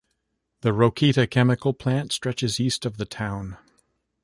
The 0.61 0.71
Rokita 0.71 1.29
Chemical 1.29 1.73
Plant 1.75 2.11
stretches 2.11 2.59
east 2.59 2.87
of 2.87 2.97
the 2.97 3.05
town. 3.05 3.57